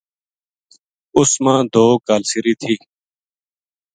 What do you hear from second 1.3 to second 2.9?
ما دو کالسری تھی